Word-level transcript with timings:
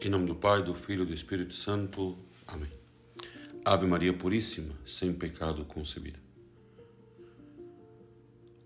Em 0.00 0.08
nome 0.08 0.26
do 0.26 0.34
Pai, 0.36 0.62
do 0.62 0.76
Filho 0.76 1.02
e 1.02 1.06
do 1.06 1.12
Espírito 1.12 1.52
Santo. 1.52 2.16
Amém. 2.46 2.70
Ave 3.64 3.84
Maria 3.84 4.12
Puríssima, 4.12 4.72
sem 4.86 5.12
pecado 5.12 5.64
concebida. 5.64 6.20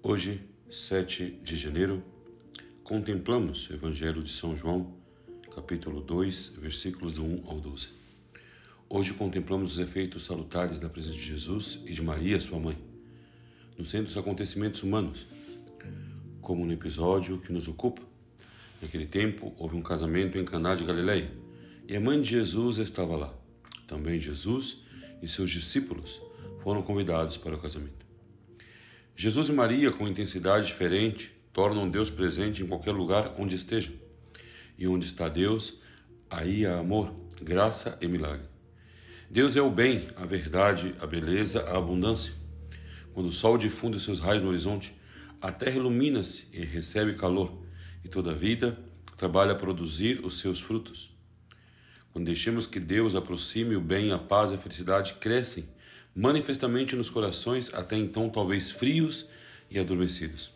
Hoje, 0.02 0.46
7 0.70 1.40
de 1.42 1.56
janeiro, 1.56 2.04
contemplamos 2.84 3.70
o 3.70 3.72
Evangelho 3.72 4.22
de 4.22 4.30
São 4.30 4.54
João, 4.54 4.94
capítulo 5.54 6.02
2, 6.02 6.48
versículos 6.58 7.14
do 7.14 7.24
1 7.24 7.44
ao 7.46 7.60
12. 7.60 7.88
Hoje 8.86 9.14
contemplamos 9.14 9.72
os 9.72 9.78
efeitos 9.78 10.24
salutares 10.24 10.78
da 10.78 10.90
presença 10.90 11.16
de 11.16 11.24
Jesus 11.24 11.82
e 11.86 11.94
de 11.94 12.02
Maria, 12.02 12.38
sua 12.40 12.58
mãe, 12.58 12.76
no 13.78 13.86
centro 13.86 14.08
dos 14.08 14.18
acontecimentos 14.18 14.82
humanos, 14.82 15.26
como 16.42 16.66
no 16.66 16.72
episódio 16.74 17.38
que 17.38 17.50
nos 17.50 17.68
ocupa, 17.68 18.02
Naquele 18.82 19.06
tempo, 19.06 19.54
houve 19.56 19.76
um 19.76 19.80
casamento 19.80 20.36
em 20.36 20.44
Caná 20.44 20.74
de 20.74 20.82
Galileia, 20.82 21.30
e 21.86 21.94
a 21.94 22.00
mãe 22.00 22.20
de 22.20 22.28
Jesus 22.28 22.78
estava 22.78 23.16
lá. 23.16 23.32
Também 23.86 24.18
Jesus 24.18 24.78
e 25.22 25.28
seus 25.28 25.52
discípulos 25.52 26.20
foram 26.58 26.82
convidados 26.82 27.36
para 27.36 27.54
o 27.54 27.60
casamento. 27.60 28.04
Jesus 29.14 29.48
e 29.50 29.52
Maria, 29.52 29.92
com 29.92 30.08
intensidade 30.08 30.66
diferente, 30.66 31.32
tornam 31.52 31.88
Deus 31.88 32.10
presente 32.10 32.60
em 32.60 32.66
qualquer 32.66 32.90
lugar 32.90 33.32
onde 33.38 33.54
esteja. 33.54 33.92
E 34.76 34.88
onde 34.88 35.06
está 35.06 35.28
Deus, 35.28 35.78
aí 36.28 36.66
há 36.66 36.78
amor, 36.78 37.14
graça 37.40 37.96
e 38.00 38.08
milagre. 38.08 38.46
Deus 39.30 39.54
é 39.54 39.62
o 39.62 39.70
bem, 39.70 40.08
a 40.16 40.26
verdade, 40.26 40.92
a 41.00 41.06
beleza, 41.06 41.62
a 41.68 41.78
abundância. 41.78 42.32
Quando 43.14 43.26
o 43.28 43.32
sol 43.32 43.56
difunde 43.56 44.00
seus 44.00 44.18
raios 44.18 44.42
no 44.42 44.48
horizonte, 44.48 44.92
a 45.40 45.52
terra 45.52 45.76
ilumina-se 45.76 46.48
e 46.52 46.64
recebe 46.64 47.14
calor 47.14 47.61
e 48.04 48.08
toda 48.08 48.34
vida 48.34 48.78
trabalha 49.16 49.52
a 49.52 49.56
produzir 49.56 50.24
os 50.24 50.40
seus 50.40 50.60
frutos. 50.60 51.14
Quando 52.12 52.26
deixamos 52.26 52.66
que 52.66 52.80
Deus 52.80 53.14
aproxime 53.14 53.76
o 53.76 53.80
bem, 53.80 54.12
a 54.12 54.18
paz 54.18 54.50
e 54.50 54.54
a 54.54 54.58
felicidade 54.58 55.14
crescem 55.14 55.68
manifestamente 56.14 56.94
nos 56.94 57.08
corações 57.08 57.72
até 57.72 57.96
então 57.96 58.28
talvez 58.28 58.70
frios 58.70 59.26
e 59.70 59.78
adormecidos. 59.78 60.50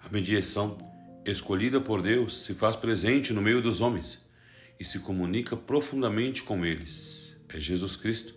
A 0.00 0.08
mediação 0.08 0.78
escolhida 1.24 1.80
por 1.80 2.00
Deus 2.00 2.44
se 2.44 2.54
faz 2.54 2.76
presente 2.76 3.32
no 3.32 3.42
meio 3.42 3.60
dos 3.60 3.80
homens 3.80 4.18
e 4.78 4.84
se 4.84 5.00
comunica 5.00 5.56
profundamente 5.56 6.42
com 6.42 6.64
eles. 6.64 7.34
É 7.48 7.60
Jesus 7.60 7.96
Cristo. 7.96 8.34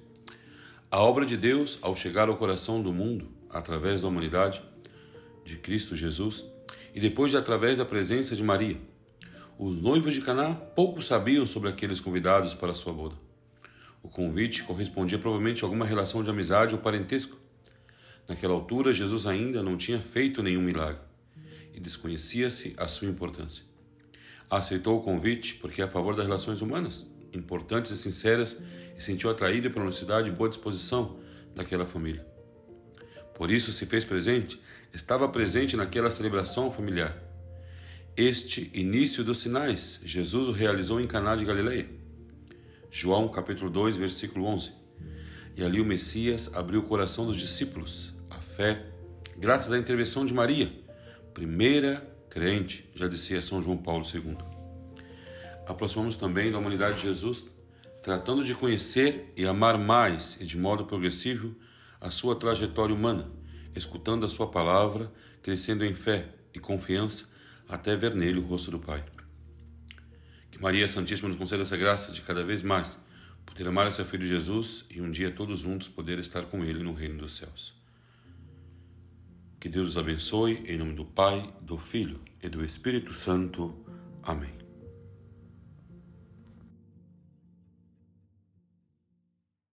A 0.90 1.00
obra 1.00 1.26
de 1.26 1.38
Deus, 1.38 1.80
ao 1.82 1.96
chegar 1.96 2.28
ao 2.28 2.38
coração 2.38 2.82
do 2.82 2.92
mundo, 2.92 3.30
através 3.50 4.02
da 4.02 4.08
humanidade 4.08 4.62
de 5.46 5.58
Cristo 5.58 5.96
Jesus, 5.96 6.46
e 6.94 7.00
depois 7.00 7.32
de 7.32 7.38
através 7.38 7.78
da 7.78 7.86
presença 7.86 8.36
de 8.36 8.44
Maria. 8.44 8.78
Os 9.58 9.82
noivos 9.82 10.14
de 10.14 10.22
Caná 10.22 10.54
pouco 10.54 11.02
sabiam 11.02 11.46
sobre 11.46 11.70
aqueles 11.70 12.00
convidados 12.00 12.54
para 12.54 12.74
sua 12.74 12.94
boda. 12.94 13.16
O 14.02 14.10
convite 14.10 14.64
correspondia 14.64 15.20
provavelmente 15.20 15.64
a 15.64 15.68
alguma 15.68 15.86
relação 15.86 16.24
de 16.24 16.30
amizade 16.30 16.74
ou 16.74 16.82
parentesco. 16.82 17.38
Naquela 18.28 18.54
altura, 18.54 18.94
Jesus 18.94 19.28
ainda 19.28 19.62
não 19.62 19.78
tinha 19.78 20.02
feito 20.02 20.42
nenhum 20.42 20.62
milagre 20.62 21.02
e 21.74 21.80
desconhecia-se 21.80 22.74
a 22.78 22.88
sua 22.88 23.08
importância. 23.08 23.64
Aceitou 24.50 24.98
o 24.98 25.04
convite 25.04 25.56
porque 25.56 25.82
é 25.82 25.86
a 25.86 25.88
favor 25.88 26.16
das 26.16 26.26
relações 26.26 26.62
humanas, 26.62 27.06
importantes 27.34 27.92
e 27.92 27.98
sinceras, 27.98 28.58
e 28.98 29.02
sentiu 29.02 29.30
atraído 29.30 29.70
pela 29.70 29.86
honestidade 29.86 30.30
e 30.30 30.32
boa 30.32 30.50
disposição 30.50 31.20
daquela 31.56 31.86
família. 31.86 32.31
Por 33.42 33.50
isso 33.50 33.72
se 33.72 33.88
fez 33.88 34.06
presente, 34.06 34.62
estava 34.94 35.28
presente 35.28 35.76
naquela 35.76 36.12
celebração 36.12 36.72
familiar. 36.72 37.18
Este 38.16 38.70
início 38.72 39.24
dos 39.24 39.42
sinais, 39.42 40.00
Jesus 40.06 40.48
o 40.48 40.52
realizou 40.52 41.02
em 41.02 41.08
Caná 41.08 41.36
de 41.36 41.44
Galileia. 41.44 41.90
João 42.92 43.28
capítulo 43.28 43.72
2, 43.72 43.96
versículo 43.96 44.46
11. 44.46 44.74
E 45.58 45.64
ali 45.64 45.82
o 45.82 45.86
Messias 45.86 46.52
abriu 46.54 46.82
o 46.82 46.84
coração 46.84 47.26
dos 47.26 47.36
discípulos, 47.36 48.14
a 48.30 48.40
fé, 48.40 48.86
graças 49.40 49.74
à 49.74 49.80
intervenção 49.80 50.24
de 50.24 50.36
Maria, 50.36 50.72
primeira 51.34 52.08
crente, 52.30 52.88
já 52.94 53.08
dizia 53.08 53.42
São 53.42 53.60
João 53.60 53.76
Paulo 53.76 54.06
II. 54.06 54.38
Aproximamos 55.66 56.16
também 56.16 56.52
da 56.52 56.60
humanidade 56.60 56.98
de 56.98 57.08
Jesus, 57.08 57.48
tratando 58.04 58.44
de 58.44 58.54
conhecer 58.54 59.34
e 59.36 59.48
amar 59.48 59.80
mais 59.80 60.38
e 60.40 60.46
de 60.46 60.60
modo 60.60 60.86
progressivo 60.86 61.56
a 62.02 62.10
sua 62.10 62.36
trajetória 62.36 62.94
humana, 62.94 63.32
escutando 63.76 64.26
a 64.26 64.30
sua 64.30 64.48
palavra, 64.48 65.12
crescendo 65.42 65.86
em 65.86 65.94
fé 65.94 66.28
e 66.54 66.60
confiança 66.60 67.30
até 67.70 67.96
ver 67.96 68.16
nele 68.16 68.40
o 68.40 68.44
rosto 68.44 68.72
do 68.72 68.80
Pai. 68.80 69.06
Que 70.50 70.60
Maria 70.60 70.88
Santíssima 70.88 71.30
nos 71.30 71.38
conceda 71.38 71.62
essa 71.62 71.78
graça 71.78 72.12
de 72.12 72.22
cada 72.22 72.44
vez 72.44 72.64
mais 72.64 73.00
poder 73.46 73.68
amar 73.68 73.88
a 73.88 73.92
seu 73.92 74.06
Filho 74.06 74.26
Jesus 74.26 74.86
e 74.90 75.02
um 75.02 75.10
dia 75.12 75.32
todos 75.32 75.60
juntos 75.60 75.88
poder 75.88 76.20
estar 76.20 76.44
com 76.44 76.64
ele 76.64 76.84
no 76.84 76.94
reino 76.94 77.20
dos 77.20 77.38
céus. 77.38 77.74
Que 79.60 79.70
Deus 79.70 79.90
os 79.90 79.98
abençoe, 79.98 80.64
em 80.66 80.78
nome 80.78 80.94
do 80.94 81.06
Pai, 81.06 81.54
do 81.62 81.78
Filho 81.78 82.20
e 82.42 82.50
do 82.50 82.66
Espírito 82.66 83.14
Santo. 83.14 83.76
Amém. 84.24 84.61